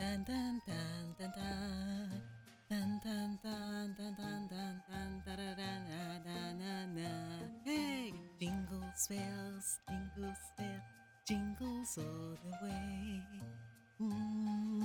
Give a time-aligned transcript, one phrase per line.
[0.00, 1.60] Tan tan tan tan.
[7.66, 10.82] Hey, jingles bells, jingles bells,
[11.26, 13.22] jingles all the way.
[14.00, 14.80] Mm.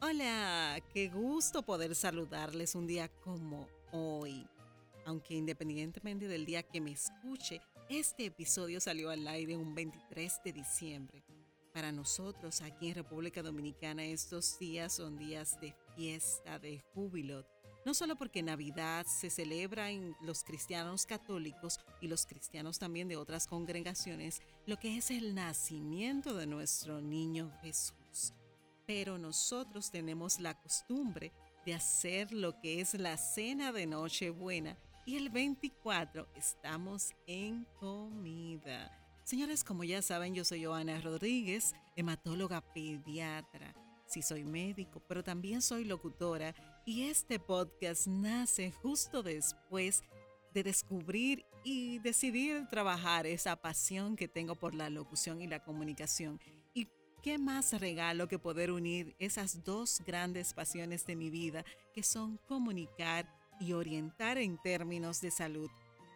[0.00, 4.46] Hola, qué gusto poder saludarles un día como hoy.
[5.06, 10.52] Aunque independientemente del día que me escuche, este episodio salió al aire un 23 de
[10.52, 11.22] diciembre.
[11.72, 17.46] Para nosotros aquí en República Dominicana estos días son días de fiesta, de júbilo,
[17.84, 23.16] no solo porque Navidad se celebra en los cristianos católicos y los cristianos también de
[23.16, 28.32] otras congregaciones, lo que es el nacimiento de nuestro niño Jesús.
[28.86, 31.32] Pero nosotros tenemos la costumbre
[31.66, 38.90] de hacer lo que es la cena de Nochebuena y el 24 estamos en comida.
[39.24, 43.74] Señores, como ya saben, yo soy Joana Rodríguez, hematóloga pediatra.
[44.06, 46.54] Sí soy médico, pero también soy locutora
[46.86, 50.02] y este podcast nace justo después
[50.52, 56.40] de descubrir y decidir trabajar esa pasión que tengo por la locución y la comunicación.
[56.74, 56.88] Y
[57.22, 62.38] qué más regalo que poder unir esas dos grandes pasiones de mi vida, que son
[62.46, 65.70] comunicar y orientar en términos de salud.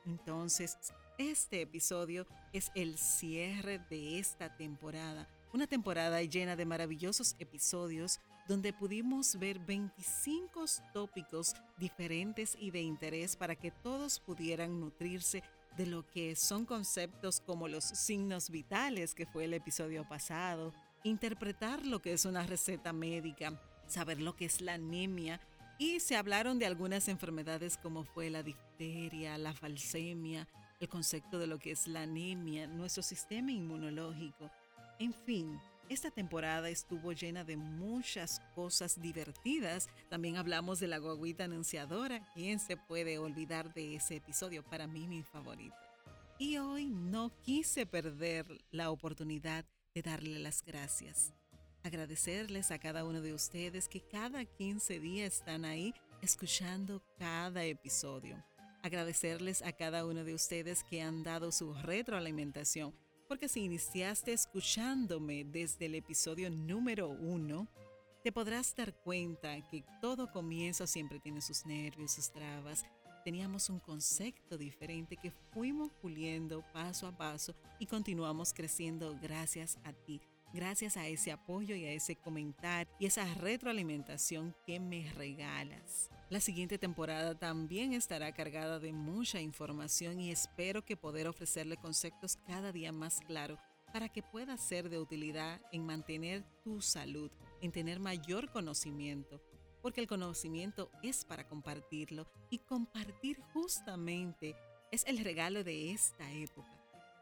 [0.07, 0.77] Entonces,
[1.19, 8.73] este episodio es el cierre de esta temporada, una temporada llena de maravillosos episodios donde
[8.73, 15.43] pudimos ver 25 tópicos diferentes y de interés para que todos pudieran nutrirse
[15.77, 20.73] de lo que son conceptos como los signos vitales, que fue el episodio pasado,
[21.05, 25.41] interpretar lo que es una receta médica, saber lo que es la anemia
[25.79, 30.49] y se hablaron de algunas enfermedades como fue la difteria, la falsemia,
[30.81, 34.51] el concepto de lo que es la anemia, nuestro sistema inmunológico.
[34.99, 39.89] En fin, esta temporada estuvo llena de muchas cosas divertidas.
[40.11, 42.27] También hablamos de la guaguita anunciadora.
[42.35, 44.63] ¿Quién se puede olvidar de ese episodio?
[44.65, 45.77] Para mí, mi favorito.
[46.39, 51.33] Y hoy no quise perder la oportunidad de darle las gracias.
[51.83, 58.37] Agradecerles a cada uno de ustedes que cada 15 días están ahí escuchando cada episodio
[58.83, 62.95] agradecerles a cada uno de ustedes que han dado su retroalimentación,
[63.27, 67.69] porque si iniciaste escuchándome desde el episodio número uno,
[68.23, 72.85] te podrás dar cuenta que todo comienzo siempre tiene sus nervios, sus trabas.
[73.25, 79.93] Teníamos un concepto diferente que fuimos puliendo paso a paso y continuamos creciendo gracias a
[79.93, 80.21] ti
[80.53, 86.11] gracias a ese apoyo y a ese comentar y esa retroalimentación que me regalas.
[86.31, 92.37] La siguiente temporada también estará cargada de mucha información y espero que poder ofrecerle conceptos
[92.47, 93.59] cada día más claros
[93.93, 97.31] para que pueda ser de utilidad en mantener tu salud,
[97.63, 99.41] en tener mayor conocimiento,
[99.81, 104.55] porque el conocimiento es para compartirlo y compartir justamente
[104.93, 106.78] es el regalo de esta época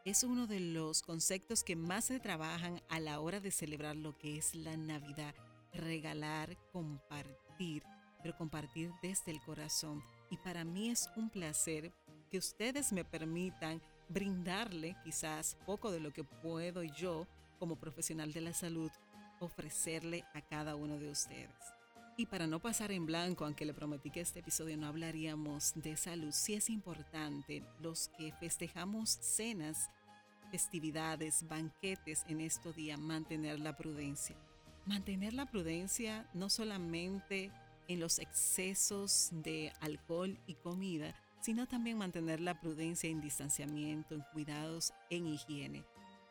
[0.09, 4.17] es uno de los conceptos que más se trabajan a la hora de celebrar lo
[4.17, 5.35] que es la Navidad.
[5.73, 7.83] Regalar, compartir,
[8.23, 10.01] pero compartir desde el corazón.
[10.29, 11.91] Y para mí es un placer
[12.29, 17.27] que ustedes me permitan brindarle quizás poco de lo que puedo yo
[17.59, 18.91] como profesional de la salud
[19.41, 21.76] ofrecerle a cada uno de ustedes.
[22.19, 25.95] Y para no pasar en blanco, aunque le prometí que este episodio no hablaríamos de
[25.95, 29.91] salud, sí es importante los que festejamos cenas
[30.49, 34.35] festividades, banquetes en estos días, mantener la prudencia.
[34.87, 37.51] Mantener la prudencia no solamente
[37.87, 44.23] en los excesos de alcohol y comida, sino también mantener la prudencia en distanciamiento, en
[44.33, 45.85] cuidados, en higiene.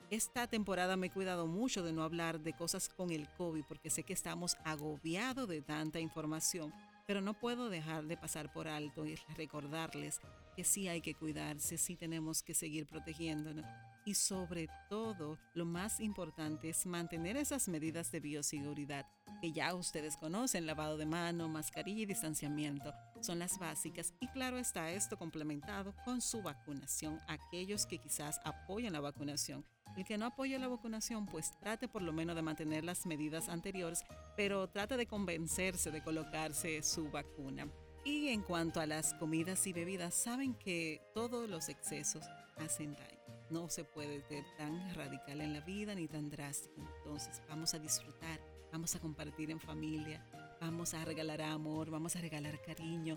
[0.09, 3.91] Esta temporada me he cuidado mucho de no hablar de cosas con el COVID porque
[3.91, 6.73] sé que estamos agobiados de tanta información,
[7.09, 10.21] pero no puedo dejar de pasar por alto y recordarles
[10.55, 13.65] que sí hay que cuidarse, sí tenemos que seguir protegiéndonos
[14.07, 19.05] y sobre todo lo más importante es mantener esas medidas de bioseguridad
[19.43, 22.95] que ya ustedes conocen, lavado de mano, mascarilla y distanciamiento.
[23.21, 27.21] Son las básicas y claro está esto complementado con su vacunación.
[27.27, 29.67] Aquellos que quizás apoyan la vacunación.
[29.97, 33.49] El que no apoya la vacunación, pues trate por lo menos de mantener las medidas
[33.49, 34.05] anteriores,
[34.37, 37.69] pero trate de convencerse de colocarse su vacuna.
[38.05, 42.25] Y en cuanto a las comidas y bebidas, saben que todos los excesos
[42.57, 43.16] hacen daño.
[43.51, 46.81] No se puede ser tan radical en la vida ni tan drástico.
[46.99, 48.41] Entonces vamos a disfrutar,
[48.73, 50.25] vamos a compartir en familia,
[50.61, 53.17] vamos a regalar amor, vamos a regalar cariño.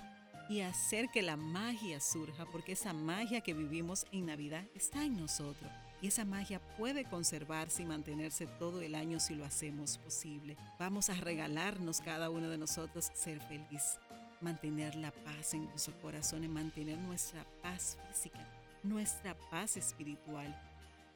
[0.49, 5.15] y hacer que la magia surja, porque esa magia que vivimos en Navidad está en
[5.15, 5.71] nosotros.
[6.01, 10.57] Y esa magia puede conservarse y mantenerse todo el año si lo hacemos posible.
[10.79, 13.99] Vamos a regalarnos cada uno de nosotros ser feliz,
[14.41, 18.39] mantener la paz en nuestros corazones, mantener nuestra paz física,
[18.83, 20.55] nuestra paz espiritual.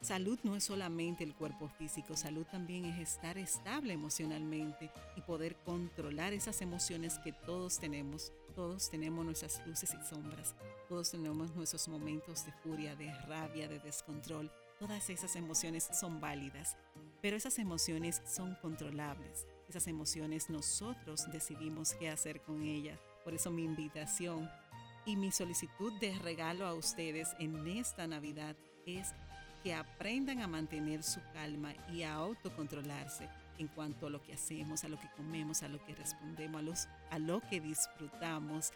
[0.00, 5.56] Salud no es solamente el cuerpo físico, salud también es estar estable emocionalmente y poder
[5.64, 8.30] controlar esas emociones que todos tenemos.
[8.54, 10.54] Todos tenemos nuestras luces y sombras,
[10.88, 14.52] todos tenemos nuestros momentos de furia, de rabia, de descontrol.
[14.78, 16.76] Todas esas emociones son válidas,
[17.22, 19.46] pero esas emociones son controlables.
[19.68, 23.00] Esas emociones nosotros decidimos qué hacer con ellas.
[23.24, 24.50] Por eso mi invitación
[25.06, 28.56] y mi solicitud de regalo a ustedes en esta Navidad
[28.86, 29.12] es
[29.62, 33.28] que aprendan a mantener su calma y a autocontrolarse
[33.58, 36.62] en cuanto a lo que hacemos, a lo que comemos, a lo que respondemos, a,
[36.62, 38.72] los, a lo que disfrutamos.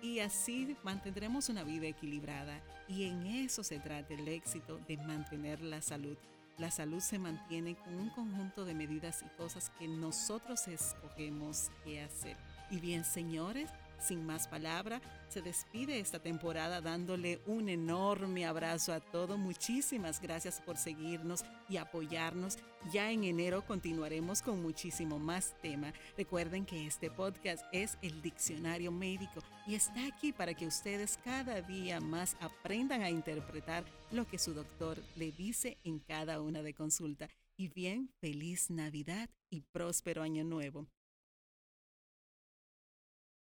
[0.00, 2.60] Y así mantendremos una vida equilibrada.
[2.88, 6.16] Y en eso se trata el éxito de mantener la salud.
[6.58, 12.02] La salud se mantiene con un conjunto de medidas y cosas que nosotros escogemos qué
[12.02, 12.36] hacer.
[12.70, 13.70] Y bien, señores,
[14.02, 19.38] sin más palabra, se despide esta temporada dándole un enorme abrazo a todos.
[19.38, 22.58] Muchísimas gracias por seguirnos y apoyarnos.
[22.92, 25.92] Ya en enero continuaremos con muchísimo más tema.
[26.16, 31.62] Recuerden que este podcast es el diccionario médico y está aquí para que ustedes cada
[31.62, 36.74] día más aprendan a interpretar lo que su doctor le dice en cada una de
[36.74, 37.28] consulta.
[37.56, 40.86] Y bien, feliz Navidad y próspero año nuevo.